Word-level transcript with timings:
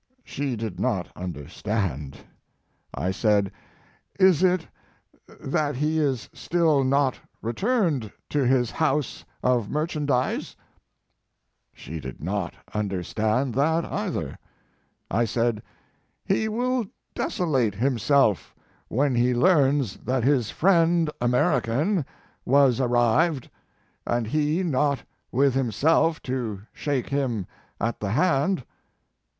"She 0.23 0.55
did 0.55 0.79
not 0.79 1.09
under 1.15 1.47
stand. 1.47 2.17
I 2.91 3.11
said," 3.11 3.51
Is 4.29 4.41
it 4.41 4.65
that 5.39 5.75
he 5.75 5.99
is 5.99 6.27
still 6.33 6.83
not 6.83 7.19
154 7.41 7.41
Mark 7.43 7.59
Twain 7.59 7.85
returned 7.85 8.13
to 8.31 8.45
his 8.47 8.71
house 8.71 9.23
of 9.43 9.69
merchandise?" 9.69 10.55
She 11.75 11.99
did 11.99 12.19
not 12.19 12.55
understand 12.73 13.53
that 13.53 13.85
either. 13.85 14.39
I 15.11 15.23
said, 15.23 15.61
"He 16.25 16.47
will 16.47 16.87
desolate 17.13 17.75
himself 17.75 18.55
when 18.87 19.13
he 19.13 19.35
learns 19.35 19.97
that 19.97 20.23
his 20.23 20.49
friend 20.49 21.11
American 21.21 22.05
was 22.43 22.81
ar 22.81 22.87
rived, 22.87 23.51
and 24.07 24.25
he 24.25 24.63
not 24.63 25.03
with 25.31 25.53
himself 25.53 26.23
to 26.23 26.61
shake 26.73 27.09
him 27.09 27.45
at 27.79 27.99
the 27.99 28.09
hand." 28.09 28.63